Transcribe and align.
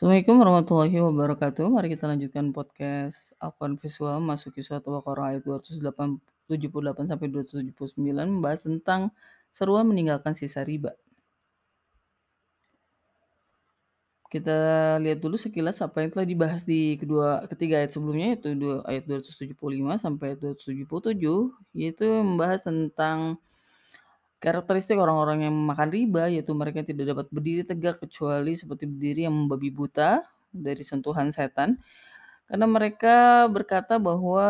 Assalamualaikum 0.00 0.40
warahmatullahi 0.40 0.96
wabarakatuh. 0.96 1.68
Mari 1.68 1.92
kita 1.92 2.08
lanjutkan 2.08 2.56
podcast 2.56 3.36
Al-Quran 3.36 3.76
Visual 3.76 4.16
Masuki 4.16 4.64
Surat 4.64 4.80
Al-Baqarah 4.80 5.36
ayat 5.36 5.44
278 5.44 7.04
sampai 7.04 7.28
279 7.28 8.00
membahas 8.08 8.64
tentang 8.64 9.12
seruan 9.52 9.84
meninggalkan 9.84 10.32
sisa 10.32 10.64
riba. 10.64 10.96
Kita 14.32 14.56
lihat 15.04 15.20
dulu 15.20 15.36
sekilas 15.36 15.84
apa 15.84 16.00
yang 16.00 16.16
telah 16.16 16.24
dibahas 16.24 16.64
di 16.64 16.96
kedua 16.96 17.44
ketiga 17.52 17.84
ayat 17.84 17.92
sebelumnya 17.92 18.40
yaitu 18.40 18.56
ayat 18.88 19.04
275 19.04 19.52
sampai 20.00 20.32
277 20.40 21.76
yaitu 21.76 22.08
membahas 22.24 22.64
tentang 22.64 23.36
karakteristik 24.40 24.96
orang-orang 24.96 25.46
yang 25.46 25.54
memakan 25.54 25.92
riba 25.92 26.32
yaitu 26.32 26.52
mereka 26.56 26.80
tidak 26.82 27.12
dapat 27.14 27.26
berdiri 27.30 27.62
tegak 27.62 28.00
kecuali 28.00 28.56
seperti 28.56 28.88
berdiri 28.88 29.28
yang 29.28 29.36
membabi 29.36 29.68
buta 29.68 30.24
dari 30.50 30.82
sentuhan 30.82 31.30
setan 31.30 31.78
karena 32.48 32.66
mereka 32.66 33.46
berkata 33.46 34.00
bahwa 34.00 34.48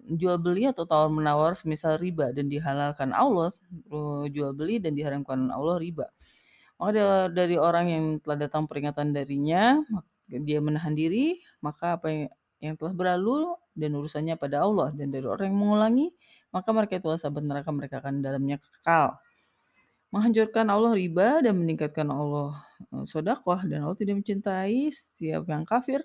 jual 0.00 0.40
beli 0.40 0.70
atau 0.70 0.88
tawar 0.88 1.12
menawar 1.12 1.52
semisal 1.58 2.00
riba 2.00 2.32
dan 2.32 2.48
dihalalkan 2.48 3.12
Allah 3.12 3.52
eh, 3.70 4.24
jual 4.32 4.56
beli 4.56 4.80
dan 4.80 4.96
diharamkan 4.96 5.52
Allah 5.52 5.76
riba 5.76 6.08
maka 6.80 7.28
dari 7.28 7.60
orang 7.60 7.86
yang 7.92 8.04
telah 8.24 8.48
datang 8.48 8.64
peringatan 8.64 9.12
darinya, 9.12 9.84
dia 10.32 10.64
menahan 10.64 10.96
diri, 10.96 11.36
maka 11.60 12.00
apa 12.00 12.32
yang 12.64 12.74
telah 12.80 12.96
berlalu 12.96 13.52
dan 13.76 13.92
urusannya 14.00 14.40
pada 14.40 14.64
Allah. 14.64 14.88
Dan 14.96 15.12
dari 15.12 15.28
orang 15.28 15.52
yang 15.52 15.60
mengulangi, 15.60 16.08
maka 16.50 16.68
mereka 16.74 16.98
itu 16.98 17.08
sahabat 17.18 17.42
neraka, 17.46 17.70
mereka 17.70 18.02
akan 18.02 18.22
dalamnya 18.22 18.58
kekal. 18.58 19.18
Menghancurkan 20.10 20.66
Allah 20.66 20.92
riba 20.98 21.38
dan 21.38 21.54
meningkatkan 21.54 22.10
Allah 22.10 22.58
eh, 22.90 23.04
sodakoh. 23.06 23.62
Dan 23.62 23.86
Allah 23.86 23.98
tidak 23.98 24.22
mencintai 24.22 24.90
setiap 24.90 25.46
yang 25.46 25.62
kafir 25.62 26.02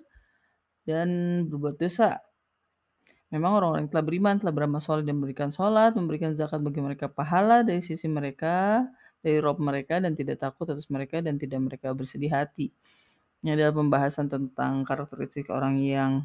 dan 0.86 1.42
berbuat 1.50 1.76
dosa. 1.82 2.22
Memang 3.34 3.58
orang-orang 3.58 3.90
yang 3.90 3.90
telah 3.90 4.06
beriman, 4.06 4.34
telah 4.38 4.54
beramal 4.54 4.78
soleh 4.78 5.02
dan 5.02 5.18
memberikan 5.18 5.50
sholat, 5.50 5.98
memberikan 5.98 6.30
zakat 6.38 6.62
bagi 6.62 6.78
mereka 6.78 7.10
pahala 7.10 7.66
dari 7.66 7.82
sisi 7.82 8.06
mereka, 8.06 8.86
dari 9.18 9.42
Rob 9.42 9.58
mereka 9.58 9.98
dan 9.98 10.14
tidak 10.14 10.38
takut 10.38 10.70
atas 10.70 10.86
mereka 10.86 11.18
dan 11.18 11.34
tidak 11.34 11.58
mereka 11.58 11.90
bersedih 11.90 12.30
hati. 12.30 12.70
Ini 13.42 13.58
adalah 13.58 13.74
pembahasan 13.74 14.30
tentang 14.30 14.86
karakteristik 14.86 15.50
orang 15.50 15.82
yang 15.82 16.22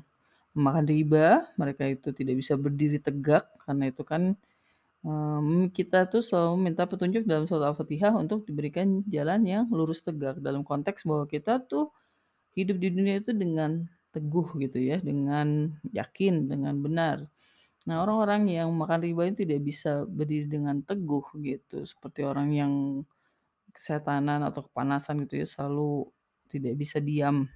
memakan 0.58 0.86
riba, 0.88 1.48
mereka 1.56 1.84
itu 1.88 2.12
tidak 2.12 2.36
bisa 2.42 2.54
berdiri 2.60 3.00
tegak 3.00 3.48
karena 3.64 3.90
itu 3.92 4.04
kan 4.04 4.36
um, 5.06 5.70
kita 5.72 6.08
tuh 6.12 6.22
selalu 6.26 6.56
minta 6.72 6.84
petunjuk 6.86 7.24
dalam 7.26 7.46
surat 7.50 7.74
Al-Fatihah 7.74 8.14
untuk 8.18 8.46
diberikan 8.50 9.02
jalan 9.10 9.42
yang 9.46 9.66
lurus 9.72 10.02
tegak 10.06 10.40
dalam 10.42 10.62
konteks 10.66 11.06
bahwa 11.08 11.26
kita 11.30 11.62
tuh 11.66 11.90
hidup 12.58 12.78
di 12.84 12.90
dunia 12.94 13.22
itu 13.24 13.32
dengan 13.36 13.88
teguh 14.12 14.48
gitu 14.60 14.80
ya, 14.80 15.00
dengan 15.00 15.72
yakin, 15.96 16.52
dengan 16.52 16.76
benar. 16.84 17.18
Nah, 17.88 18.04
orang-orang 18.04 18.52
yang 18.52 18.70
makan 18.76 19.02
riba 19.08 19.32
itu 19.32 19.48
tidak 19.48 19.62
bisa 19.66 19.92
berdiri 20.06 20.48
dengan 20.52 20.84
teguh 20.86 21.26
gitu, 21.42 21.88
seperti 21.88 22.22
orang 22.28 22.50
yang 22.54 22.74
kesetanan 23.76 24.44
atau 24.46 24.68
kepanasan 24.68 25.24
gitu 25.26 25.42
ya, 25.42 25.48
selalu 25.48 26.12
tidak 26.52 26.74
bisa 26.78 26.98
diam. 27.00 27.48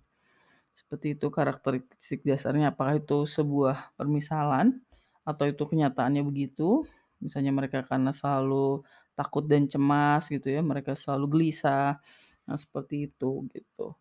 Seperti 0.75 1.15
itu 1.15 1.31
karakteristik 1.31 2.27
dasarnya. 2.27 2.75
Apakah 2.75 2.99
itu 2.99 3.23
sebuah 3.23 3.95
permisalan 3.95 4.83
atau 5.23 5.47
itu 5.47 5.63
kenyataannya 5.63 6.19
begitu? 6.27 6.83
Misalnya 7.23 7.55
mereka 7.55 7.87
karena 7.87 8.11
selalu 8.11 8.83
takut 9.15 9.47
dan 9.47 9.71
cemas 9.71 10.27
gitu 10.27 10.51
ya, 10.51 10.59
mereka 10.59 10.93
selalu 10.99 11.25
gelisah. 11.31 11.95
Nah, 12.43 12.57
seperti 12.59 13.07
itu 13.07 13.47
gitu. 13.55 13.95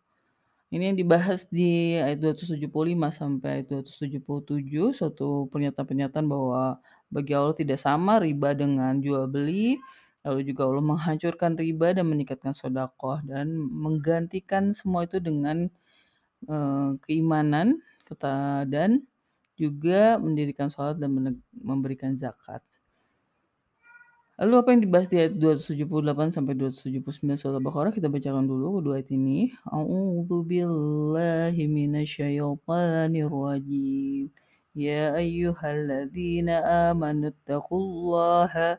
Ini 0.75 0.91
yang 0.91 0.97
dibahas 0.99 1.47
di 1.47 1.95
ayat 1.95 2.19
275 2.19 3.07
sampai 3.15 3.63
ayat 3.63 3.67
277, 3.71 4.91
suatu 4.91 5.47
pernyataan-pernyataan 5.55 6.27
bahwa 6.27 6.83
bagi 7.07 7.31
Allah 7.31 7.55
tidak 7.55 7.79
sama 7.79 8.19
riba 8.19 8.51
dengan 8.51 8.99
jual 8.99 9.31
beli, 9.31 9.79
lalu 10.27 10.41
juga 10.51 10.67
Allah 10.67 10.83
menghancurkan 10.83 11.55
riba 11.55 11.95
dan 11.95 12.11
meningkatkan 12.11 12.51
sodakoh 12.51 13.23
dan 13.23 13.55
menggantikan 13.55 14.75
semua 14.75 15.07
itu 15.07 15.21
dengan 15.23 15.71
keimanan 17.05 17.79
kata 18.05 18.65
dan 18.69 19.01
juga 19.55 20.19
mendirikan 20.19 20.67
sholat 20.67 20.99
dan 20.99 21.39
memberikan 21.55 22.13
zakat. 22.19 22.59
Lalu 24.35 24.53
apa 24.59 24.69
yang 24.75 24.81
dibahas 24.83 25.07
di 25.07 25.15
ayat 25.15 25.39
278 25.39 26.35
sampai 26.35 26.59
279 26.59 27.39
surah 27.39 27.55
Al-Baqarah 27.55 27.95
kita 27.95 28.11
bacakan 28.11 28.43
dulu 28.43 28.83
kedua 28.83 28.99
ayat 28.99 29.07
ini. 29.15 29.55
A'udzu 29.63 30.43
billahi 30.43 31.63
minasyaitonir 31.71 33.31
rajim. 33.31 34.27
Ya 34.75 35.15
ayyuhalladzina 35.15 36.91
amanu 36.91 37.31
taqullaha 37.47 38.75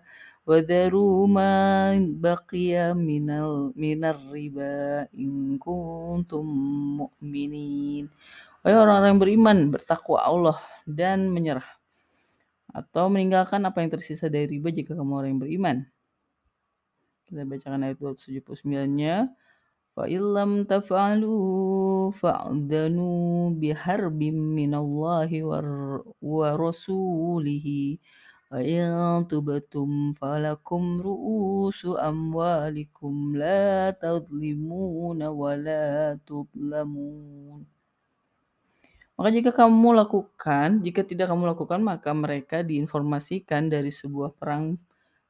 dharu 0.47 1.27
ma 1.27 1.91
baqiya 1.99 2.95
minal 2.95 3.75
minar 3.75 4.15
riba 4.31 5.11
in 5.11 5.59
kuntum 5.59 6.47
mu'minin. 7.03 8.07
Wahai 8.63 8.79
orang-orang 8.79 9.11
yang 9.11 9.23
beriman, 9.23 9.59
bertakwa 9.75 10.23
Allah 10.23 10.59
dan 10.87 11.35
menyerah 11.35 11.67
atau 12.71 13.11
meninggalkan 13.11 13.59
apa 13.67 13.83
yang 13.83 13.91
tersisa 13.91 14.31
dari 14.31 14.47
riba 14.47 14.71
jika 14.71 14.95
kamu 14.95 15.13
orang 15.19 15.31
yang 15.35 15.43
beriman. 15.43 15.77
Kita 17.27 17.43
bacakan 17.43 17.83
ayat 17.83 17.99
279-nya. 17.99 19.27
Fa 19.99 20.07
illam 20.07 20.63
taf'alu 20.63 21.35
fa'danu 22.15 23.51
biharbim 23.59 24.37
minallahi 24.55 25.43
wa 25.43 26.49
rasulihi 26.55 27.99
tubatum 29.27 30.15
falakum 30.15 31.03
ru'usu 31.03 31.99
amwalikum 31.99 33.35
la 33.35 33.91
tadlimuna 33.91 35.35
wa 35.35 35.53
la 35.59 36.15
tudlamun. 36.23 37.67
Maka 39.17 39.29
jika 39.33 39.51
kamu 39.51 39.97
lakukan, 39.99 40.85
jika 40.85 41.03
tidak 41.03 41.33
kamu 41.33 41.57
lakukan, 41.57 41.81
maka 41.83 42.15
mereka 42.15 42.63
diinformasikan 42.63 43.67
dari 43.67 43.91
sebuah 43.91 44.37
perang 44.39 44.79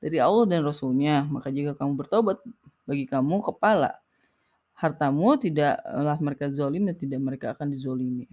dari 0.02 0.20
Allah 0.20 0.44
dan 0.44 0.60
Rasulnya. 0.66 1.24
Maka 1.24 1.48
jika 1.48 1.72
kamu 1.72 1.96
bertobat, 1.96 2.42
bagi 2.84 3.08
kamu 3.08 3.40
kepala. 3.46 3.96
Hartamu 4.76 5.40
tidaklah 5.40 6.18
mereka 6.20 6.52
zolim 6.52 6.84
dan 6.84 6.98
tidak 7.00 7.20
mereka 7.24 7.46
akan 7.56 7.72
dizolimi. 7.72 8.28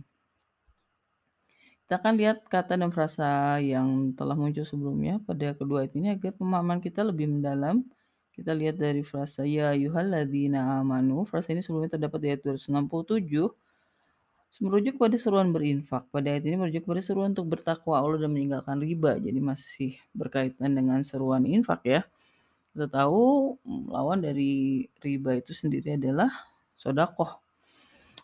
Kita 1.93 2.01
akan 2.01 2.17
lihat 2.17 2.49
kata 2.49 2.73
dan 2.73 2.89
frasa 2.89 3.61
yang 3.61 4.17
telah 4.17 4.33
muncul 4.33 4.65
sebelumnya 4.65 5.21
pada 5.29 5.53
kedua 5.53 5.85
ayat 5.85 5.93
ini 5.93 6.17
agar 6.17 6.33
pemahaman 6.33 6.81
kita 6.81 7.05
lebih 7.05 7.29
mendalam. 7.29 7.85
Kita 8.33 8.49
lihat 8.49 8.81
dari 8.81 9.05
frasa 9.05 9.45
ya 9.45 9.77
yuhalladzina 9.77 10.81
amanu. 10.81 11.21
Frasa 11.29 11.53
ini 11.53 11.61
sebelumnya 11.61 11.93
terdapat 11.93 12.17
di 12.17 12.27
ayat 12.33 12.41
267 12.49 13.29
merujuk 14.57 14.97
pada 14.97 15.15
seruan 15.21 15.53
berinfak. 15.53 16.09
Pada 16.09 16.33
ayat 16.33 16.41
ini 16.49 16.65
merujuk 16.65 16.81
pada 16.81 16.97
seruan 17.05 17.37
untuk 17.37 17.45
bertakwa 17.53 18.01
Allah 18.01 18.25
dan 18.25 18.33
meninggalkan 18.33 18.81
riba. 18.81 19.21
Jadi 19.21 19.37
masih 19.37 19.93
berkaitan 20.17 20.73
dengan 20.73 20.97
seruan 21.05 21.45
infak 21.45 21.85
ya. 21.85 22.01
Kita 22.73 22.89
tahu 22.89 23.53
lawan 23.93 24.17
dari 24.25 24.81
riba 24.97 25.37
itu 25.37 25.53
sendiri 25.53 25.93
adalah 25.93 26.33
sodakoh. 26.73 27.37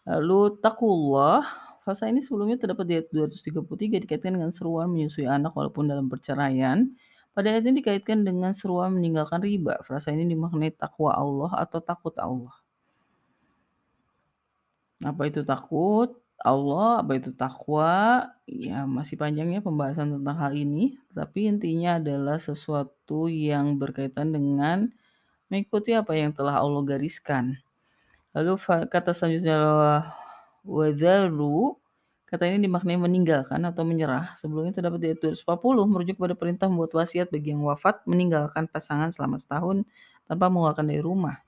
Lalu 0.10 0.58
takullah, 0.58 1.69
fasa 1.90 2.06
ini 2.06 2.22
sebelumnya 2.22 2.62
terdapat 2.62 2.86
di 2.86 2.94
ayat 3.02 3.10
233 3.10 4.06
dikaitkan 4.06 4.38
dengan 4.38 4.54
seruan 4.54 4.94
menyusui 4.94 5.26
anak 5.26 5.58
walaupun 5.58 5.90
dalam 5.90 6.06
perceraian. 6.06 6.86
Pada 7.34 7.50
ayat 7.50 7.66
ini 7.66 7.82
dikaitkan 7.82 8.22
dengan 8.22 8.54
seruan 8.54 8.94
meninggalkan 8.94 9.42
riba. 9.42 9.82
Frasa 9.82 10.14
ini 10.14 10.30
dimaknai 10.30 10.70
takwa 10.78 11.18
Allah 11.18 11.50
atau 11.66 11.82
takut 11.82 12.14
Allah. 12.22 12.54
Apa 15.02 15.26
itu 15.26 15.42
takut? 15.42 16.14
Allah, 16.40 17.02
apa 17.02 17.18
itu 17.18 17.34
takwa? 17.34 18.30
Ya, 18.46 18.86
masih 18.86 19.18
panjangnya 19.18 19.66
pembahasan 19.66 20.14
tentang 20.20 20.38
hal 20.38 20.54
ini, 20.54 21.02
tapi 21.12 21.50
intinya 21.50 21.98
adalah 21.98 22.38
sesuatu 22.38 23.28
yang 23.28 23.82
berkaitan 23.82 24.32
dengan 24.32 24.94
mengikuti 25.50 25.98
apa 25.98 26.14
yang 26.14 26.32
telah 26.32 26.62
Allah 26.62 26.86
gariskan. 26.86 27.58
Lalu 28.38 28.62
kata 28.88 29.12
selanjutnya 29.12 29.58
wadaru 30.68 31.79
kata 32.30 32.46
ini 32.46 32.70
dimaknai 32.70 33.02
meninggalkan 33.02 33.58
atau 33.66 33.82
menyerah. 33.82 34.38
Sebelumnya 34.38 34.78
terdapat 34.78 35.02
di 35.02 35.08
ayat 35.12 35.20
240 35.34 35.90
merujuk 35.90 36.16
pada 36.22 36.38
perintah 36.38 36.70
membuat 36.70 36.94
wasiat 36.94 37.34
bagi 37.34 37.58
yang 37.58 37.66
wafat 37.66 38.06
meninggalkan 38.06 38.70
pasangan 38.70 39.10
selama 39.10 39.42
setahun 39.42 39.82
tanpa 40.30 40.46
mengeluarkan 40.54 40.86
dari 40.86 41.02
rumah. 41.02 41.42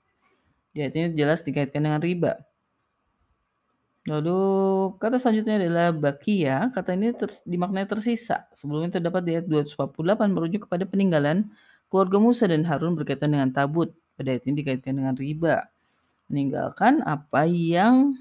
Jadi 0.74 0.96
ini 0.98 1.08
jelas 1.14 1.46
dikaitkan 1.46 1.86
dengan 1.86 2.02
riba. 2.02 2.42
Lalu 4.10 4.40
kata 4.98 5.22
selanjutnya 5.22 5.62
adalah 5.62 5.94
bakia. 5.94 6.74
Kata 6.74 6.98
ini 6.98 7.14
ter, 7.14 7.30
dimaknai 7.46 7.86
tersisa. 7.86 8.50
Sebelumnya 8.50 8.98
terdapat 8.98 9.22
di 9.22 9.38
ayat 9.38 9.46
248 9.46 10.34
merujuk 10.34 10.66
kepada 10.66 10.82
peninggalan 10.82 11.46
keluarga 11.86 12.18
Musa 12.18 12.50
dan 12.50 12.66
Harun 12.66 12.98
berkaitan 12.98 13.30
dengan 13.30 13.54
tabut. 13.54 13.94
Pada 14.18 14.34
ayat 14.34 14.42
ini 14.50 14.66
dikaitkan 14.66 14.98
dengan 14.98 15.14
riba. 15.14 15.70
Meninggalkan 16.26 17.06
apa 17.06 17.46
yang 17.46 18.18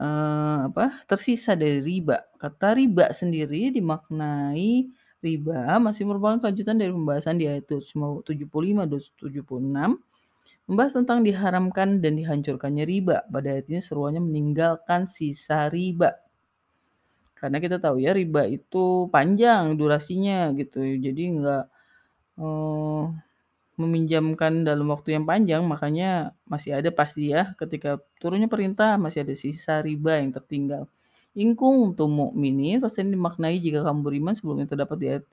eee, 0.00 0.56
apa, 0.68 0.86
tersisa 1.10 1.52
dari 1.62 1.80
riba. 1.84 2.18
Kata 2.42 2.74
riba 2.78 3.12
sendiri 3.14 3.70
dimaknai 3.76 4.88
riba 5.24 5.76
masih 5.86 6.08
merupakan 6.08 6.40
kelanjutan 6.40 6.76
dari 6.80 6.92
pembahasan 6.96 7.36
di 7.40 7.44
ayat 7.50 7.64
275, 7.68 8.82
276 8.88 10.00
membahas 10.68 10.92
tentang 10.98 11.20
diharamkan 11.26 12.00
dan 12.04 12.14
dihancurkannya 12.20 12.84
riba. 12.88 13.16
Pada 13.32 13.48
ayat 13.58 13.66
ini 13.72 13.80
seruannya 13.84 14.22
meninggalkan 14.24 15.04
sisa 15.10 15.68
riba. 15.72 16.16
Karena 17.38 17.56
kita 17.62 17.76
tahu 17.80 17.96
ya 18.04 18.12
riba 18.12 18.44
itu 18.50 19.08
panjang 19.14 19.74
durasinya 19.80 20.52
gitu, 20.60 20.78
jadi 21.06 21.22
nggak, 21.36 21.64
eee, 22.40 23.02
meminjamkan 23.80 24.62
dalam 24.68 24.92
waktu 24.92 25.16
yang 25.16 25.24
panjang, 25.24 25.64
makanya 25.64 26.36
masih 26.44 26.76
ada 26.76 26.92
pasti 26.92 27.32
ya 27.32 27.56
ketika 27.56 27.96
turunnya 28.20 28.46
perintah 28.46 29.00
masih 29.00 29.24
ada 29.24 29.32
sisa 29.32 29.80
riba 29.80 30.20
yang 30.20 30.30
tertinggal. 30.36 30.84
In 31.32 31.56
kuntum 31.56 32.10
mu'minin, 32.10 32.82
pasal 32.82 33.06
ini 33.06 33.16
dimaknai 33.16 33.56
jika 33.62 33.86
kamu 33.86 34.00
beriman 34.04 34.34
sebelumnya 34.36 34.66
terdapat 34.68 34.96
di 35.00 35.06
ayat 35.08 35.24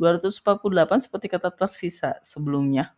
248 0.00 1.04
seperti 1.10 1.26
kata 1.28 1.52
tersisa 1.52 2.16
sebelumnya. 2.24 2.96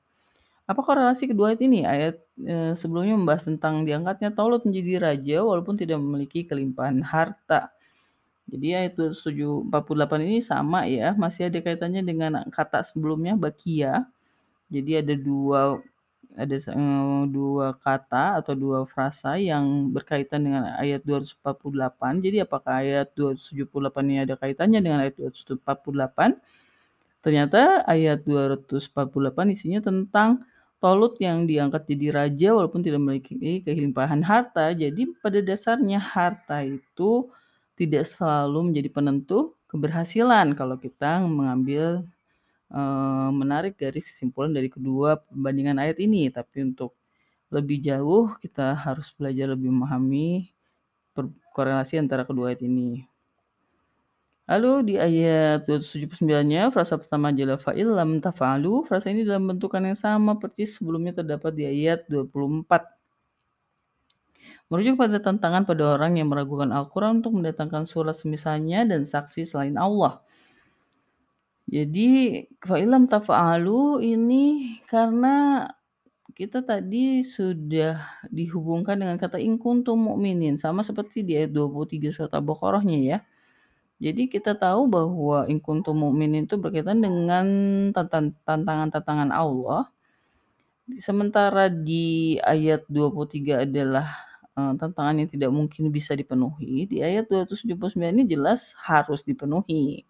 Apa 0.62 0.78
korelasi 0.78 1.26
kedua 1.26 1.50
ayat 1.50 1.62
ini? 1.66 1.82
Ayat 1.82 2.22
e, 2.38 2.78
sebelumnya 2.78 3.18
membahas 3.18 3.42
tentang 3.42 3.82
diangkatnya 3.82 4.30
Taulut 4.30 4.62
menjadi 4.62 5.02
raja 5.02 5.38
walaupun 5.42 5.74
tidak 5.74 5.98
memiliki 5.98 6.46
kelimpahan 6.46 7.02
harta. 7.02 7.74
Jadi 8.46 8.68
ayat 8.76 8.94
248 8.94 9.68
ini 10.22 10.38
sama 10.44 10.86
ya, 10.86 11.16
masih 11.18 11.50
ada 11.50 11.58
kaitannya 11.58 12.02
dengan 12.06 12.32
kata 12.52 12.86
sebelumnya 12.86 13.34
bakia. 13.34 14.06
Jadi 14.72 14.90
ada 15.04 15.14
dua 15.14 15.60
ada 16.32 16.56
uh, 16.72 17.28
dua 17.28 17.76
kata 17.76 18.40
atau 18.40 18.56
dua 18.56 18.88
frasa 18.88 19.36
yang 19.36 19.92
berkaitan 19.92 20.48
dengan 20.48 20.64
ayat 20.80 21.04
248. 21.04 22.24
Jadi 22.24 22.36
apakah 22.40 22.80
ayat 22.80 23.12
278 23.12 24.08
ini 24.08 24.18
ada 24.24 24.34
kaitannya 24.40 24.80
dengan 24.80 25.04
ayat 25.04 25.20
248? 25.20 26.40
Ternyata 27.20 27.84
ayat 27.84 28.24
248 28.24 29.52
isinya 29.52 29.80
tentang 29.84 30.40
Tolut 30.82 31.14
yang 31.22 31.46
diangkat 31.46 31.86
jadi 31.94 32.06
raja 32.10 32.48
walaupun 32.58 32.82
tidak 32.82 32.98
memiliki 32.98 33.62
kelimpahan 33.62 34.18
harta. 34.18 34.74
Jadi 34.74 35.14
pada 35.22 35.38
dasarnya 35.38 36.02
harta 36.02 36.58
itu 36.66 37.30
tidak 37.78 38.02
selalu 38.10 38.74
menjadi 38.74 38.90
penentu 38.90 39.54
keberhasilan 39.70 40.58
kalau 40.58 40.74
kita 40.74 41.22
mengambil 41.22 42.02
Eh, 42.72 43.28
menarik 43.36 43.76
garis 43.76 44.08
kesimpulan 44.08 44.48
dari 44.48 44.72
kedua 44.72 45.20
perbandingan 45.28 45.76
ayat 45.76 46.00
ini, 46.00 46.32
tapi 46.32 46.64
untuk 46.64 46.96
lebih 47.52 47.84
jauh 47.84 48.32
kita 48.40 48.72
harus 48.72 49.12
belajar 49.12 49.52
lebih 49.52 49.68
memahami 49.68 50.48
korelasi 51.52 52.00
antara 52.00 52.24
kedua 52.24 52.56
ayat 52.56 52.64
ini. 52.64 53.04
Lalu 54.48 54.72
di 54.88 54.94
ayat 54.96 55.68
279-nya, 55.68 56.72
frasa 56.72 56.96
pertama 56.96 57.28
adalah 57.28 57.60
fa'il 57.60 57.92
lam 57.92 58.24
tafa'alu. 58.24 58.88
Frasa 58.88 59.12
ini 59.12 59.20
dalam 59.28 59.52
bentukan 59.52 59.84
yang 59.84 59.96
sama 59.96 60.40
persis 60.40 60.80
sebelumnya 60.80 61.20
terdapat 61.20 61.52
di 61.52 61.68
ayat 61.68 62.08
24. 62.08 62.88
Merujuk 64.72 64.96
pada 64.96 65.20
tantangan 65.20 65.68
pada 65.68 66.00
orang 66.00 66.16
yang 66.16 66.32
meragukan 66.32 66.72
Al-Quran 66.72 67.20
untuk 67.20 67.36
mendatangkan 67.36 67.84
surat 67.84 68.16
semisalnya 68.16 68.88
dan 68.88 69.04
saksi 69.04 69.44
selain 69.44 69.76
Allah. 69.76 70.24
Jadi 71.72 72.44
fa'ilam 72.60 73.08
tafa'alu 73.08 74.04
ini 74.04 74.76
karena 74.92 75.64
kita 76.36 76.60
tadi 76.60 77.24
sudah 77.24 77.96
dihubungkan 78.28 79.00
dengan 79.00 79.16
kata 79.16 79.40
in 79.40 79.56
mu'minin 79.56 80.60
sama 80.60 80.84
seperti 80.84 81.24
di 81.24 81.32
ayat 81.40 81.56
23 81.56 82.12
surat 82.12 82.32
Al-Baqarahnya 82.36 82.98
ya. 83.00 83.18
Jadi 84.04 84.28
kita 84.28 84.52
tahu 84.52 84.84
bahwa 84.90 85.48
in 85.48 85.64
mu'minin 85.64 86.44
itu 86.44 86.60
berkaitan 86.60 87.00
dengan 87.00 87.46
tantangan-tantangan 87.96 89.32
Allah. 89.32 89.88
Sementara 91.00 91.72
di 91.72 92.36
ayat 92.42 92.84
23 92.90 93.64
adalah 93.64 94.12
uh, 94.60 94.76
tantangan 94.76 95.24
yang 95.24 95.30
tidak 95.30 95.50
mungkin 95.54 95.88
bisa 95.88 96.12
dipenuhi. 96.12 96.84
Di 96.90 97.00
ayat 97.00 97.30
279 97.32 97.96
ini 97.96 98.28
jelas 98.28 98.74
harus 98.82 99.24
dipenuhi. 99.24 100.04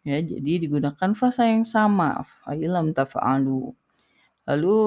Ya, 0.00 0.16
jadi 0.24 0.64
digunakan 0.64 1.12
frasa 1.12 1.44
yang 1.44 1.68
sama, 1.68 2.24
fa'ilam 2.40 2.96
tafa'alu. 2.96 3.76
Lalu 4.48 4.78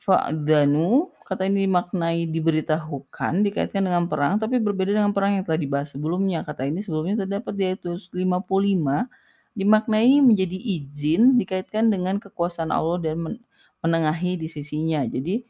fa'danu, 0.00 1.12
kata 1.28 1.44
ini 1.48 1.68
dimaknai 1.68 2.24
diberitahukan, 2.32 3.44
dikaitkan 3.44 3.84
dengan 3.84 4.08
perang, 4.08 4.40
tapi 4.40 4.56
berbeda 4.60 4.96
dengan 4.96 5.12
perang 5.12 5.36
yang 5.36 5.44
telah 5.44 5.60
dibahas 5.60 5.92
sebelumnya. 5.92 6.40
Kata 6.48 6.64
ini 6.64 6.80
sebelumnya 6.80 7.28
terdapat 7.28 7.52
di 7.56 7.64
ayat 7.68 7.80
55, 7.84 9.04
dimaknai 9.52 10.24
menjadi 10.24 10.56
izin, 10.56 11.36
dikaitkan 11.36 11.92
dengan 11.92 12.16
kekuasaan 12.16 12.72
Allah 12.72 13.04
dan 13.04 13.40
menengahi 13.84 14.40
di 14.40 14.48
sisinya. 14.48 15.04
Jadi, 15.04 15.44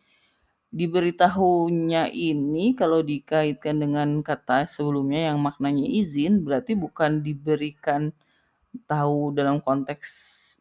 diberitahunya 0.74 2.10
ini 2.10 2.74
kalau 2.74 2.98
dikaitkan 3.06 3.78
dengan 3.78 4.26
kata 4.26 4.66
sebelumnya 4.66 5.30
yang 5.30 5.38
maknanya 5.38 5.86
izin, 5.86 6.42
berarti 6.42 6.74
bukan 6.74 7.22
diberikan 7.22 8.10
tahu 8.86 9.32
dalam 9.34 9.62
konteks 9.62 10.10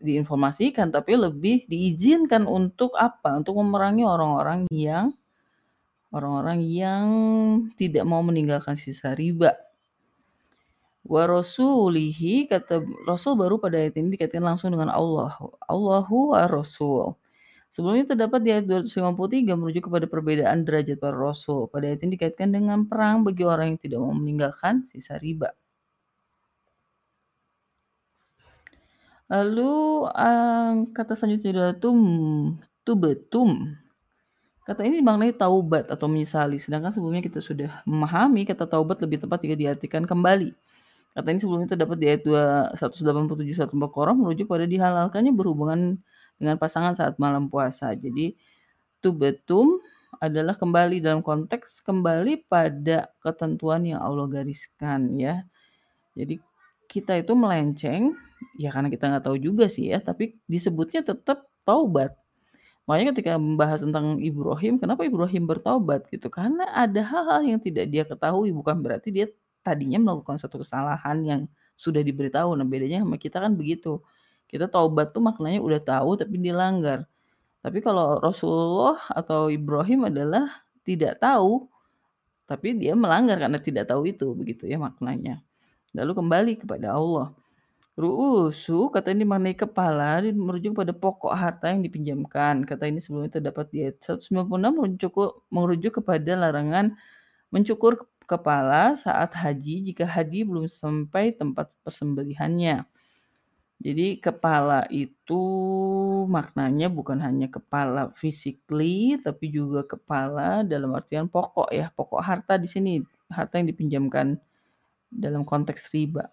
diinformasikan, 0.03 0.91
tapi 0.91 1.15
lebih 1.15 1.65
diizinkan 1.69 2.45
untuk 2.45 2.93
apa? 2.99 3.39
Untuk 3.39 3.55
memerangi 3.57 4.03
orang-orang 4.03 4.67
yang 4.69 5.15
orang-orang 6.13 6.61
yang 6.61 7.05
tidak 7.73 8.05
mau 8.05 8.21
meninggalkan 8.21 8.77
sisa 8.77 9.17
riba. 9.17 9.57
Wa 11.03 11.27
rasulihi 11.27 12.47
kata 12.47 12.79
Rasul 13.03 13.35
baru 13.35 13.59
pada 13.59 13.75
ayat 13.75 13.99
ini 13.99 14.15
dikaitkan 14.15 14.39
langsung 14.39 14.71
dengan 14.71 14.93
Allah. 14.93 15.35
Allahu 15.67 16.31
wa 16.31 16.47
Rasul. 16.47 17.17
Sebelumnya 17.73 18.13
terdapat 18.13 18.39
di 18.45 18.53
ayat 18.53 18.69
253 18.69 19.57
merujuk 19.57 19.89
kepada 19.89 20.05
perbedaan 20.05 20.61
derajat 20.61 21.01
para 21.01 21.17
Rasul. 21.17 21.65
Pada 21.73 21.89
ayat 21.89 22.05
ini 22.05 22.15
dikaitkan 22.15 22.53
dengan 22.53 22.85
perang 22.85 23.25
bagi 23.25 23.41
orang 23.43 23.73
yang 23.73 23.79
tidak 23.81 23.99
mau 23.99 24.13
meninggalkan 24.13 24.85
sisa 24.85 25.17
riba. 25.17 25.51
Lalu 29.33 30.05
uh, 30.13 30.85
kata 30.93 31.17
selanjutnya 31.17 31.49
adalah 31.57 31.73
tum, 31.73 31.99
tubetum. 32.85 33.73
Kata 34.63 34.85
ini 34.85 35.01
dimaknai 35.01 35.33
taubat 35.33 35.89
atau 35.89 36.05
menyesali, 36.05 36.61
sedangkan 36.61 36.93
sebelumnya 36.93 37.25
kita 37.25 37.41
sudah 37.41 37.81
memahami 37.83 38.45
kata 38.45 38.69
taubat 38.69 39.01
lebih 39.01 39.25
tepat 39.25 39.41
jika 39.41 39.57
diartikan 39.57 40.05
kembali. 40.05 40.53
Kata 41.17 41.27
ini 41.33 41.39
sebelumnya 41.41 41.73
terdapat 41.73 41.97
di 41.97 42.05
ayat 42.07 42.21
2, 42.23 42.77
187 42.77 43.57
surat 43.57 43.69
Al-Baqarah 43.73 44.15
merujuk 44.15 44.47
pada 44.47 44.69
dihalalkannya 44.69 45.33
berhubungan 45.33 45.97
dengan 46.37 46.55
pasangan 46.61 46.93
saat 46.93 47.17
malam 47.17 47.49
puasa. 47.49 47.91
Jadi 47.97 48.37
tubetum 49.01 49.81
adalah 50.21 50.53
kembali 50.53 51.01
dalam 51.01 51.25
konteks 51.25 51.81
kembali 51.81 52.45
pada 52.45 53.09
ketentuan 53.19 53.81
yang 53.83 53.99
Allah 54.01 54.29
gariskan 54.29 55.17
ya. 55.17 55.43
Jadi 56.13 56.37
kita 56.89 57.17
itu 57.17 57.33
melenceng, 57.33 58.13
ya 58.59 58.69
karena 58.73 58.89
kita 58.91 59.05
nggak 59.09 59.25
tahu 59.25 59.37
juga 59.39 59.65
sih 59.71 59.91
ya, 59.91 59.99
tapi 60.01 60.37
disebutnya 60.49 61.01
tetap 61.05 61.49
taubat. 61.67 62.15
Makanya 62.83 63.15
ketika 63.15 63.39
membahas 63.39 63.79
tentang 63.79 64.19
Ibrahim, 64.19 64.75
kenapa 64.81 65.07
Ibrahim 65.07 65.43
bertaubat 65.47 66.11
gitu? 66.11 66.27
Karena 66.27 66.67
ada 66.75 66.99
hal-hal 66.99 67.41
yang 67.47 67.59
tidak 67.63 67.87
dia 67.87 68.03
ketahui, 68.03 68.51
bukan 68.51 68.83
berarti 68.83 69.09
dia 69.09 69.31
tadinya 69.63 69.99
melakukan 70.03 70.35
satu 70.35 70.59
kesalahan 70.61 71.17
yang 71.23 71.41
sudah 71.79 72.03
diberitahu. 72.03 72.51
Nah, 72.59 72.67
bedanya 72.67 72.99
sama 73.07 73.15
kita 73.15 73.39
kan 73.39 73.55
begitu. 73.55 74.03
Kita 74.51 74.67
taubat 74.67 75.15
tuh 75.15 75.23
maknanya 75.23 75.63
udah 75.63 75.79
tahu 75.79 76.19
tapi 76.19 76.35
dilanggar. 76.37 77.07
Tapi 77.63 77.79
kalau 77.79 78.19
Rasulullah 78.19 78.99
atau 79.15 79.47
Ibrahim 79.47 80.11
adalah 80.11 80.67
tidak 80.83 81.23
tahu, 81.23 81.71
tapi 82.43 82.75
dia 82.75 82.91
melanggar 82.93 83.39
karena 83.39 83.55
tidak 83.55 83.87
tahu 83.87 84.03
itu, 84.11 84.35
begitu 84.35 84.67
ya 84.67 84.75
maknanya 84.75 85.39
lalu 85.93 86.11
kembali 86.17 86.53
kepada 86.65 86.97
Allah. 86.97 87.31
Ru'usu, 87.93 88.89
kata 88.89 89.13
ini 89.13 89.21
mengenai 89.21 89.53
kepala, 89.53 90.17
merujuk 90.33 90.73
pada 90.81 90.89
pokok 90.97 91.29
harta 91.29 91.69
yang 91.69 91.85
dipinjamkan. 91.85 92.65
Kata 92.65 92.89
ini 92.89 92.97
sebelumnya 92.97 93.37
terdapat 93.37 93.69
di 93.69 93.85
ayat 93.85 94.01
196 94.01 94.73
merujuk, 94.73 95.13
merujuk 95.53 96.01
kepada 96.01 96.33
larangan 96.33 96.97
mencukur 97.53 98.09
kepala 98.25 98.97
saat 98.97 99.33
haji 99.37 99.93
jika 99.93 100.05
haji 100.09 100.41
belum 100.41 100.65
sampai 100.69 101.37
tempat 101.37 101.69
persembelihannya. 101.85 102.85
Jadi 103.83 104.17
kepala 104.17 104.87
itu 104.89 105.43
maknanya 106.25 106.87
bukan 106.89 107.19
hanya 107.21 107.51
kepala 107.51 108.09
physically, 108.17 109.19
tapi 109.21 109.53
juga 109.53 109.85
kepala 109.85 110.65
dalam 110.65 110.97
artian 110.97 111.27
pokok 111.29 111.69
ya, 111.69 111.93
pokok 111.93 112.21
harta 112.23 112.57
di 112.57 112.65
sini, 112.65 112.93
harta 113.29 113.59
yang 113.61 113.69
dipinjamkan 113.69 114.39
dalam 115.11 115.43
konteks 115.45 115.93
riba. 115.93 116.31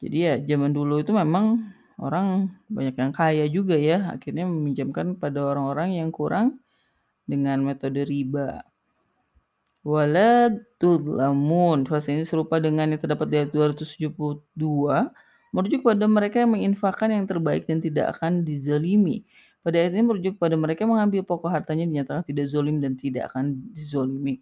Jadi 0.00 0.16
ya 0.16 0.34
zaman 0.40 0.72
dulu 0.72 1.04
itu 1.04 1.12
memang 1.12 1.60
orang 2.00 2.48
banyak 2.72 2.96
yang 2.96 3.12
kaya 3.12 3.44
juga 3.52 3.76
ya, 3.76 4.16
akhirnya 4.16 4.48
meminjamkan 4.48 5.20
pada 5.20 5.44
orang-orang 5.44 6.00
yang 6.00 6.08
kurang 6.08 6.56
dengan 7.28 7.60
metode 7.60 8.02
riba. 8.08 8.64
Wala 9.80 10.52
tudlamun. 10.76 11.88
Frase 11.88 12.12
ini 12.12 12.24
serupa 12.28 12.60
dengan 12.60 12.92
yang 12.92 13.00
terdapat 13.00 13.26
di 13.28 13.36
ayat 13.40 13.50
272, 13.52 14.36
merujuk 15.52 15.80
pada 15.84 16.04
mereka 16.04 16.36
yang 16.44 16.52
menginfakkan 16.52 17.08
yang 17.12 17.24
terbaik 17.24 17.64
dan 17.64 17.80
tidak 17.80 18.16
akan 18.16 18.44
dizalimi. 18.44 19.24
Pada 19.60 19.76
ayat 19.76 19.92
ini 19.92 20.04
merujuk 20.04 20.40
pada 20.40 20.56
mereka 20.56 20.84
yang 20.84 20.96
mengambil 20.96 21.20
pokok 21.24 21.52
hartanya 21.52 21.84
dinyatakan 21.84 22.24
tidak 22.24 22.48
zolim 22.48 22.80
dan 22.80 22.96
tidak 22.96 23.28
akan 23.32 23.60
dizolimi. 23.76 24.40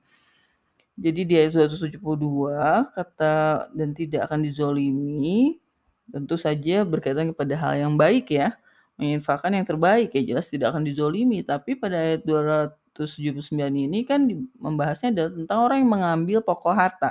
Jadi 0.99 1.21
di 1.31 1.35
ayat 1.39 1.55
272 1.55 2.91
kata 2.91 3.71
dan 3.71 3.95
tidak 3.95 4.27
akan 4.27 4.43
dizolimi 4.43 5.63
tentu 6.11 6.35
saja 6.35 6.83
berkaitan 6.83 7.31
kepada 7.31 7.55
hal 7.55 7.73
yang 7.79 7.95
baik 7.95 8.35
ya. 8.35 8.59
Menginfakkan 8.99 9.55
yang 9.55 9.63
terbaik 9.63 10.11
ya 10.11 10.23
jelas 10.35 10.51
tidak 10.51 10.75
akan 10.75 10.83
dizolimi. 10.83 11.47
Tapi 11.47 11.79
pada 11.79 11.95
ayat 12.03 12.27
279 12.27 13.55
ini 13.55 14.03
kan 14.03 14.27
membahasnya 14.59 15.15
adalah 15.15 15.31
tentang 15.39 15.59
orang 15.63 15.79
yang 15.87 15.91
mengambil 15.95 16.39
pokok 16.43 16.75
harta. 16.75 17.11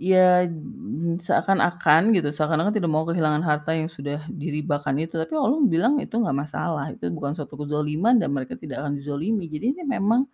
Ya 0.00 0.48
seakan-akan 1.20 2.14
gitu, 2.16 2.30
seakan-akan 2.32 2.72
tidak 2.72 2.88
mau 2.88 3.04
kehilangan 3.04 3.42
harta 3.44 3.76
yang 3.76 3.90
sudah 3.90 4.24
diribakan 4.32 4.96
itu, 4.96 5.20
tapi 5.20 5.36
Allah 5.36 5.60
bilang 5.68 6.00
itu 6.00 6.16
nggak 6.16 6.32
masalah, 6.32 6.88
itu 6.88 7.04
bukan 7.12 7.36
suatu 7.36 7.52
kezoliman 7.60 8.16
dan 8.16 8.32
mereka 8.32 8.56
tidak 8.56 8.80
akan 8.80 8.96
dizolimi. 8.96 9.44
Jadi 9.52 9.76
ini 9.76 9.82
memang 9.84 10.24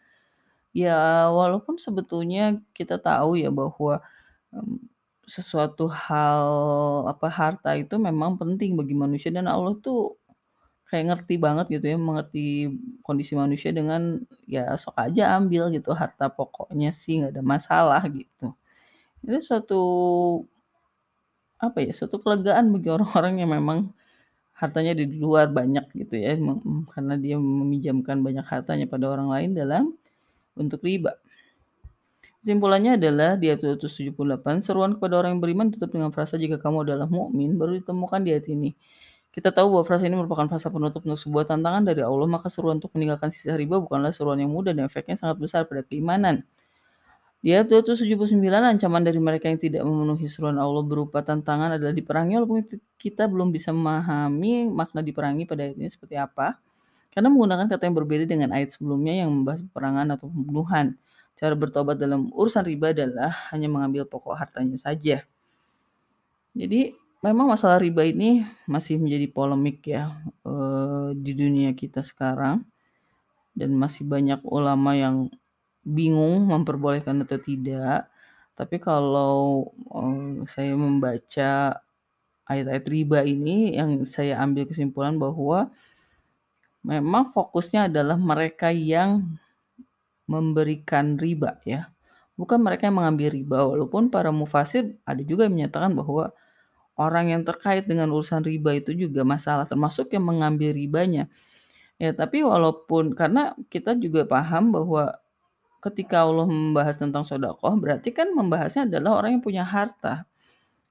ya 0.77 1.33
walaupun 1.33 1.81
sebetulnya 1.81 2.61
kita 2.77 3.01
tahu 3.01 3.41
ya 3.41 3.49
bahwa 3.49 4.05
um, 4.53 4.77
sesuatu 5.25 5.89
hal 5.89 6.45
apa 7.09 7.27
harta 7.33 7.73
itu 7.81 7.97
memang 7.97 8.37
penting 8.37 8.77
bagi 8.77 8.93
manusia 8.93 9.33
dan 9.33 9.49
Allah 9.49 9.75
tuh 9.81 10.21
kayak 10.87 11.05
ngerti 11.11 11.35
banget 11.41 11.67
gitu 11.81 11.87
ya, 11.91 11.99
mengerti 11.99 12.71
kondisi 13.03 13.35
manusia 13.35 13.75
dengan 13.75 14.23
ya 14.47 14.77
sok 14.79 14.95
aja 15.01 15.35
ambil 15.35 15.73
gitu 15.75 15.91
harta 15.97 16.31
pokoknya 16.31 16.95
sih 16.95 17.25
nggak 17.25 17.33
ada 17.35 17.43
masalah 17.43 18.03
gitu. 18.07 18.55
Itu 19.27 19.39
suatu 19.43 19.83
apa 21.59 21.83
ya, 21.83 21.91
suatu 21.97 22.21
kelegaan 22.23 22.71
bagi 22.71 22.89
orang-orang 22.93 23.35
yang 23.43 23.51
memang 23.51 23.91
hartanya 24.55 24.93
di 24.95 25.09
luar 25.19 25.51
banyak 25.51 25.91
gitu 26.07 26.15
ya, 26.17 26.39
karena 26.95 27.15
dia 27.19 27.37
meminjamkan 27.41 28.23
banyak 28.23 28.47
hartanya 28.47 28.87
pada 28.87 29.11
orang 29.11 29.29
lain 29.33 29.51
dalam 29.59 29.85
bentuk 30.57 30.81
riba. 30.83 31.21
Kesimpulannya 32.41 32.95
adalah 32.95 33.35
di 33.35 33.51
ayat 33.51 33.59
278, 33.59 34.63
seruan 34.63 34.95
kepada 34.95 35.19
orang 35.19 35.37
yang 35.37 35.43
beriman 35.43 35.67
tutup 35.69 35.91
dengan 35.91 36.15
frasa 36.15 36.39
jika 36.39 36.63
kamu 36.63 36.87
adalah 36.87 37.11
mukmin 37.11 37.59
baru 37.59 37.83
ditemukan 37.83 38.23
di 38.23 38.31
ayat 38.33 38.47
ini. 38.49 38.71
Kita 39.35 39.53
tahu 39.53 39.69
bahwa 39.69 39.85
frasa 39.85 40.09
ini 40.09 40.17
merupakan 40.17 40.49
frasa 40.49 40.73
penutup 40.73 41.05
untuk 41.05 41.21
sebuah 41.21 41.45
tantangan 41.45 41.85
dari 41.85 42.01
Allah, 42.01 42.25
maka 42.25 42.49
seruan 42.49 42.81
untuk 42.81 42.95
meninggalkan 42.97 43.29
sisa 43.29 43.53
riba 43.53 43.77
bukanlah 43.77 44.09
seruan 44.15 44.41
yang 44.41 44.49
mudah 44.49 44.73
dan 44.73 44.89
efeknya 44.89 45.19
sangat 45.19 45.37
besar 45.43 45.69
pada 45.69 45.85
keimanan. 45.85 46.47
Di 47.45 47.53
ayat 47.53 47.69
279, 47.69 48.41
ancaman 48.49 49.03
dari 49.05 49.21
mereka 49.21 49.51
yang 49.51 49.61
tidak 49.61 49.85
memenuhi 49.85 50.25
seruan 50.25 50.57
Allah 50.57 50.81
berupa 50.87 51.21
tantangan 51.21 51.77
adalah 51.77 51.93
diperangi 51.93 52.33
walaupun 52.41 52.65
kita 52.97 53.29
belum 53.29 53.53
bisa 53.53 53.77
memahami 53.77 54.73
makna 54.73 55.05
diperangi 55.05 55.45
pada 55.45 55.69
ayat 55.69 55.77
ini 55.77 55.91
seperti 55.93 56.17
apa. 56.17 56.57
Karena 57.17 57.33
menggunakan 57.33 57.73
kata 57.73 57.89
yang 57.89 57.97
berbeda 57.97 58.29
dengan 58.29 58.53
ayat 58.53 58.77
sebelumnya 58.77 59.25
yang 59.25 59.33
membahas 59.33 59.65
peperangan 59.65 60.21
atau 60.21 60.29
pembunuhan. 60.29 61.01
Cara 61.41 61.57
bertobat 61.57 61.97
dalam 61.97 62.29
urusan 62.29 62.61
riba 62.61 62.93
adalah 62.93 63.33
hanya 63.57 63.73
mengambil 63.73 64.05
pokok 64.05 64.37
hartanya 64.37 64.77
saja. 64.77 65.25
Jadi 66.53 66.93
memang 67.25 67.49
masalah 67.49 67.81
riba 67.81 68.05
ini 68.05 68.45
masih 68.69 69.01
menjadi 69.01 69.33
polemik 69.33 69.81
ya 69.89 70.13
eh, 70.45 71.17
di 71.17 71.33
dunia 71.33 71.73
kita 71.73 72.05
sekarang 72.05 72.61
dan 73.57 73.73
masih 73.73 74.05
banyak 74.05 74.45
ulama 74.45 74.93
yang 74.93 75.33
bingung 75.89 76.53
memperbolehkan 76.53 77.25
atau 77.25 77.41
tidak. 77.41 78.13
Tapi 78.61 78.77
kalau 78.77 79.73
eh, 79.89 80.45
saya 80.53 80.77
membaca 80.77 81.81
ayat-ayat 82.45 82.85
riba 82.93 83.25
ini 83.25 83.73
yang 83.73 84.05
saya 84.05 84.37
ambil 84.45 84.69
kesimpulan 84.69 85.17
bahwa 85.17 85.73
memang 86.87 87.35
fokusnya 87.35 87.91
adalah 87.91 88.15
mereka 88.15 88.71
yang 88.71 89.27
memberikan 90.31 91.19
riba 91.19 91.59
ya. 91.67 91.91
Bukan 92.39 92.63
mereka 92.63 92.87
yang 92.87 93.01
mengambil 93.01 93.33
riba, 93.33 93.59
walaupun 93.65 94.13
para 94.13 94.31
mufasir 94.31 94.95
ada 95.09 95.19
juga 95.25 95.49
yang 95.49 95.57
menyatakan 95.57 95.97
bahwa 95.97 96.31
orang 96.95 97.33
yang 97.33 97.43
terkait 97.43 97.89
dengan 97.89 98.13
urusan 98.13 98.45
riba 98.45 98.77
itu 98.77 98.93
juga 98.93 99.25
masalah, 99.25 99.65
termasuk 99.65 100.13
yang 100.13 100.23
mengambil 100.23 100.71
ribanya. 100.77 101.27
Ya, 101.97 102.13
tapi 102.13 102.45
walaupun 102.45 103.17
karena 103.17 103.57
kita 103.73 103.97
juga 103.97 104.29
paham 104.29 104.69
bahwa 104.69 105.17
ketika 105.81 106.29
Allah 106.29 106.45
membahas 106.45 107.01
tentang 107.01 107.25
sodakoh, 107.25 107.73
berarti 107.81 108.13
kan 108.13 108.29
membahasnya 108.37 108.85
adalah 108.85 109.25
orang 109.25 109.41
yang 109.41 109.45
punya 109.45 109.65
harta. 109.65 110.29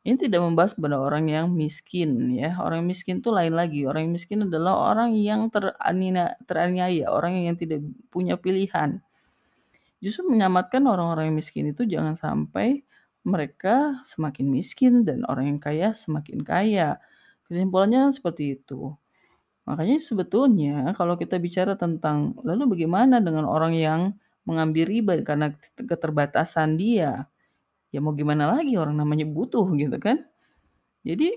Ini 0.06 0.22
tidak 0.22 0.46
membahas 0.46 0.78
pada 0.78 1.02
orang 1.02 1.34
yang 1.34 1.50
miskin 1.50 2.30
ya. 2.38 2.62
Orang 2.62 2.86
yang 2.86 2.90
miskin 2.94 3.26
itu 3.26 3.34
lain 3.34 3.58
lagi. 3.58 3.90
Orang 3.90 4.06
yang 4.06 4.14
miskin 4.14 4.46
adalah 4.46 4.94
orang 4.94 5.18
yang 5.18 5.50
teraniaya, 6.46 7.10
orang 7.10 7.50
yang 7.50 7.58
tidak 7.58 7.82
punya 8.14 8.38
pilihan 8.38 9.02
justru 10.06 10.28
menyelamatkan 10.30 10.86
orang-orang 10.86 11.34
yang 11.34 11.38
miskin 11.42 11.66
itu 11.74 11.82
jangan 11.90 12.14
sampai 12.14 12.86
mereka 13.26 14.06
semakin 14.06 14.46
miskin 14.54 15.02
dan 15.02 15.26
orang 15.26 15.58
yang 15.58 15.60
kaya 15.62 15.98
semakin 15.98 16.46
kaya. 16.46 17.02
Kesimpulannya 17.50 18.14
seperti 18.14 18.62
itu. 18.62 18.94
Makanya 19.66 19.98
sebetulnya 19.98 20.94
kalau 20.94 21.18
kita 21.18 21.42
bicara 21.42 21.74
tentang 21.74 22.38
lalu 22.46 22.78
bagaimana 22.78 23.18
dengan 23.18 23.50
orang 23.50 23.74
yang 23.74 24.02
mengambil 24.46 24.86
riba 24.86 25.14
karena 25.26 25.58
keterbatasan 25.74 26.78
dia. 26.78 27.26
Ya 27.96 28.04
mau 28.04 28.12
gimana 28.12 28.52
lagi 28.60 28.75
orang 28.75 29.00
namanya 29.00 29.24
butuh 29.24 29.64
gitu 29.80 29.96
kan. 30.04 30.28
Jadi 31.08 31.32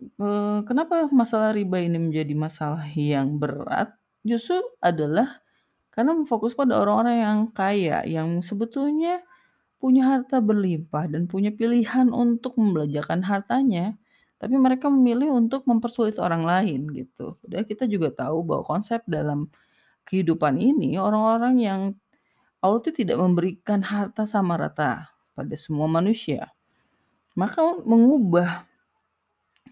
eh, 0.00 0.58
kenapa 0.64 1.12
masalah 1.12 1.52
riba 1.52 1.76
ini 1.84 2.00
menjadi 2.00 2.32
masalah 2.32 2.88
yang 2.96 3.36
berat? 3.36 3.92
Justru 4.24 4.56
adalah 4.80 5.44
karena 5.92 6.16
fokus 6.24 6.56
pada 6.56 6.80
orang-orang 6.80 7.16
yang 7.20 7.38
kaya, 7.52 7.98
yang 8.08 8.40
sebetulnya 8.40 9.20
punya 9.82 10.06
harta 10.16 10.40
berlimpah 10.40 11.10
dan 11.12 11.28
punya 11.28 11.52
pilihan 11.52 12.08
untuk 12.10 12.56
membelanjakan 12.56 13.20
hartanya, 13.22 13.98
tapi 14.40 14.54
mereka 14.56 14.88
memilih 14.88 15.34
untuk 15.34 15.66
mempersulit 15.68 16.16
orang 16.22 16.46
lain 16.46 16.88
gitu. 16.94 17.36
Padahal 17.42 17.66
kita 17.66 17.84
juga 17.90 18.08
tahu 18.14 18.46
bahwa 18.46 18.64
konsep 18.64 19.02
dalam 19.10 19.50
kehidupan 20.08 20.56
ini 20.56 20.96
orang-orang 20.96 21.54
yang 21.60 21.80
Allah 22.64 22.80
itu 22.82 22.90
tidak 23.04 23.18
memberikan 23.20 23.84
harta 23.84 24.24
sama 24.26 24.56
rata 24.58 25.17
pada 25.38 25.54
semua 25.54 25.86
manusia. 25.86 26.50
Maka 27.38 27.62
mengubah 27.86 28.66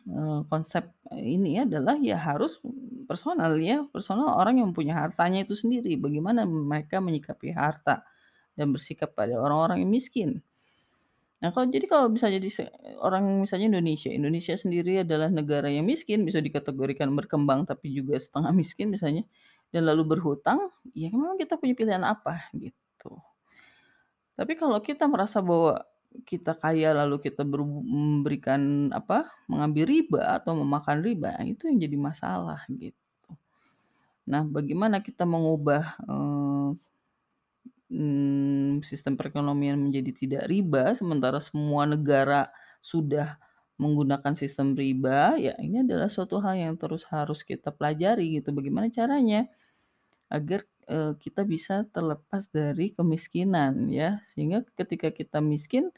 Eh, 0.06 0.40
konsep 0.46 0.87
ini 1.18 1.66
adalah 1.66 1.99
ya 1.99 2.14
harus 2.14 2.62
personal 3.11 3.58
ya, 3.58 3.82
personal 3.90 4.38
orang 4.38 4.62
yang 4.62 4.70
punya 4.70 4.94
hartanya 4.94 5.42
itu 5.42 5.58
sendiri, 5.58 5.99
bagaimana 5.99 6.46
mereka 6.46 7.02
menyikapi 7.02 7.50
harta 7.50 8.06
dan 8.54 8.70
bersikap 8.70 9.18
pada 9.18 9.35
orang-orang 9.35 9.82
yang 9.82 9.90
miskin. 9.90 10.30
Nah, 11.42 11.50
kalau 11.50 11.66
jadi 11.75 11.90
kalau 11.90 12.06
bisa 12.06 12.30
jadi 12.30 12.70
orang 13.02 13.42
misalnya 13.42 13.66
Indonesia, 13.76 14.08
Indonesia 14.14 14.54
sendiri 14.54 15.02
adalah 15.02 15.26
negara 15.26 15.66
yang 15.66 15.90
miskin, 15.90 16.23
bisa 16.23 16.38
dikategorikan 16.38 17.11
berkembang 17.11 17.66
tapi 17.66 17.90
juga 17.90 18.14
setengah 18.14 18.54
miskin 18.54 18.94
misalnya, 18.94 19.26
dan 19.75 19.90
lalu 19.90 20.06
berhutang, 20.16 20.70
ya 20.94 21.11
memang 21.11 21.35
kita 21.35 21.58
punya 21.58 21.75
pilihan 21.75 22.06
apa 22.06 22.46
gitu. 22.54 23.18
Tapi 24.37 24.52
kalau 24.55 24.78
kita 24.85 25.09
merasa 25.09 25.40
bahwa 25.40 25.81
kita 26.25 26.57
kaya 26.57 26.93
lalu 26.97 27.21
kita 27.21 27.45
memberikan 27.45 28.88
apa, 28.93 29.28
mengambil 29.49 29.85
riba 29.88 30.40
atau 30.40 30.57
memakan 30.57 31.05
riba, 31.05 31.37
itu 31.45 31.69
yang 31.69 31.81
jadi 31.81 31.97
masalah 31.97 32.61
gitu. 32.73 32.97
Nah, 34.28 34.43
bagaimana 34.45 35.00
kita 35.05 35.28
mengubah 35.28 35.97
eh, 36.05 36.71
hmm, 37.93 38.85
sistem 38.85 39.14
perekonomian 39.14 39.76
menjadi 39.78 40.12
tidak 40.12 40.45
riba 40.49 40.93
sementara 40.97 41.38
semua 41.38 41.85
negara 41.85 42.49
sudah 42.81 43.38
menggunakan 43.76 44.33
sistem 44.33 44.73
riba, 44.73 45.37
ya 45.37 45.52
ini 45.61 45.85
adalah 45.85 46.09
suatu 46.09 46.40
hal 46.40 46.57
yang 46.57 46.75
terus 46.81 47.05
harus 47.12 47.45
kita 47.45 47.69
pelajari 47.69 48.40
gitu. 48.40 48.49
Bagaimana 48.57 48.88
caranya 48.88 49.45
agar 50.33 50.64
eh, 50.88 51.12
kita 51.19 51.43
bisa 51.47 51.85
terlepas 51.90 52.49
dari 52.50 52.95
kemiskinan 52.95 53.90
ya, 53.90 54.19
sehingga 54.33 54.62
ketika 54.78 55.11
kita 55.12 55.38
miskin 55.43 55.90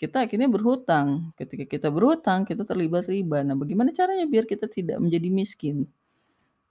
kita 0.00 0.24
akhirnya 0.24 0.48
berhutang. 0.48 1.36
Ketika 1.36 1.68
kita 1.68 1.88
berhutang, 1.92 2.48
kita 2.48 2.64
terlibat 2.64 3.04
riba. 3.04 3.44
Nah, 3.44 3.52
bagaimana 3.52 3.92
caranya 3.92 4.24
biar 4.24 4.48
kita 4.48 4.64
tidak 4.64 4.96
menjadi 4.96 5.28
miskin? 5.28 5.84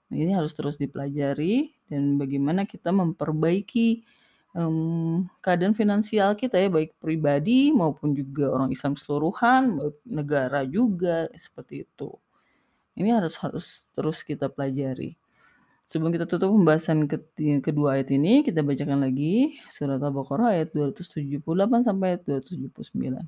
Nah, 0.09 0.17
ini 0.17 0.33
harus 0.33 0.57
terus 0.57 0.81
dipelajari 0.81 1.69
dan 1.85 2.17
bagaimana 2.17 2.65
kita 2.65 2.89
memperbaiki 2.89 4.01
um, 4.57 5.29
keadaan 5.45 5.77
finansial 5.77 6.33
kita 6.33 6.57
ya, 6.57 6.73
baik 6.73 6.97
pribadi 6.97 7.69
maupun 7.69 8.17
juga 8.17 8.49
orang 8.49 8.73
Islam 8.73 8.97
keseluruhan, 8.97 9.77
negara 10.09 10.65
juga 10.65 11.29
seperti 11.37 11.85
itu. 11.85 12.09
Ini 12.97 13.13
harus 13.13 13.37
harus 13.37 13.85
terus 13.93 14.25
kita 14.25 14.49
pelajari. 14.49 15.18
Sebelum 15.88 16.10
kita 16.10 16.24
tutup 16.24 16.48
pembahasan 16.50 17.04
keti 17.04 17.60
kedua 17.60 18.00
ayat 18.00 18.08
ini, 18.16 18.40
kita 18.40 18.64
bacakan 18.64 19.04
lagi 19.04 19.60
surat 19.68 20.00
Al-Baqarah 20.00 20.56
ayat 20.56 20.72
278 20.72 21.44
sampai 21.84 22.16
ayat 22.16 22.22
279. 22.24 23.20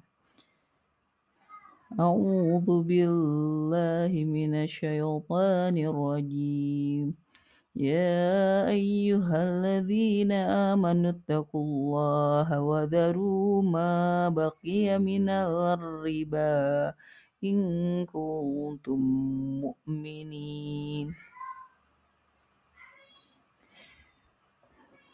A'udzu 2.01 2.77
billahi 2.83 4.21
minasyaitonir 4.27 5.95
rajim. 5.95 7.15
يا 7.77 8.69
أيها 8.73 9.37
الذين 9.37 10.33
آمنوا 10.73 11.11
اتقوا 11.11 11.65
الله 11.65 12.61
وذروا 12.61 13.63
ما 13.63 14.29
بقي 14.33 14.99
من 14.99 15.29
الربا 15.29 16.57
إن 17.45 17.59
كنتم 18.09 19.01
مؤمنين 19.61 21.15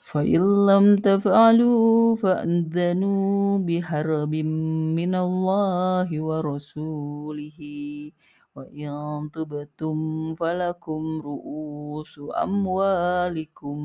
فإن 0.06 0.66
لم 0.66 0.96
تفعلوا 0.96 2.16
فأذنوا 2.16 3.58
بحرب 3.58 4.34
من 4.98 5.12
الله 5.14 6.08
ورسوله 6.20 7.58
وإن 8.56 8.90
تبتم 9.32 9.96
فلكم 10.34 11.02
رؤوس 11.24 12.20
أموالكم 12.42 13.78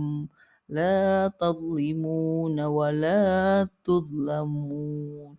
لا 0.69 1.31
تظلمون 1.39 2.59
ولا 2.59 3.23
تظلمون 3.85 5.35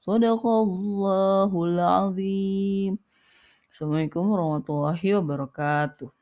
صدق 0.00 0.42
الله 0.46 1.50
العظيم 1.64 2.98
Assalamualaikum 3.72 4.28
warahmatullahi 4.28 5.16
wabarakatuh 5.16 6.15